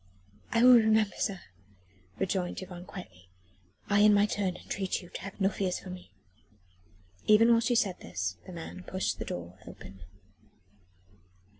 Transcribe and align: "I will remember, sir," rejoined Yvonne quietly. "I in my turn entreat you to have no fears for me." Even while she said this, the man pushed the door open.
"I 0.51 0.63
will 0.63 0.77
remember, 0.77 1.15
sir," 1.19 1.41
rejoined 2.17 2.59
Yvonne 2.59 2.85
quietly. 2.87 3.29
"I 3.87 3.99
in 3.99 4.15
my 4.15 4.25
turn 4.25 4.55
entreat 4.57 4.99
you 4.99 5.09
to 5.09 5.21
have 5.21 5.39
no 5.39 5.47
fears 5.47 5.77
for 5.77 5.91
me." 5.91 6.11
Even 7.27 7.51
while 7.51 7.59
she 7.59 7.75
said 7.75 7.99
this, 7.99 8.37
the 8.47 8.51
man 8.51 8.81
pushed 8.83 9.19
the 9.19 9.25
door 9.25 9.59
open. 9.67 10.01